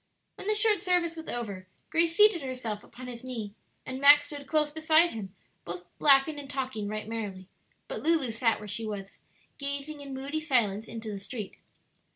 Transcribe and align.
When 0.33 0.47
the 0.47 0.55
short 0.55 0.79
service 0.79 1.15
was 1.15 1.27
over 1.27 1.67
Grace 1.91 2.15
seated 2.17 2.41
herself 2.41 2.83
upon 2.83 3.05
his 3.05 3.23
knee, 3.23 3.53
and 3.85 4.01
Max 4.01 4.25
stood 4.25 4.47
close 4.47 4.71
beside 4.71 5.11
him, 5.11 5.35
both 5.63 5.91
laughing 5.99 6.39
and 6.39 6.49
talking 6.49 6.87
right 6.87 7.07
merrily; 7.07 7.47
but 7.87 8.01
Lulu 8.01 8.31
sat 8.31 8.57
where 8.57 8.67
she 8.67 8.87
was, 8.87 9.19
gazing 9.59 10.01
in 10.01 10.15
moody 10.15 10.39
silence 10.39 10.87
into 10.87 11.11
the 11.11 11.19
street. 11.19 11.57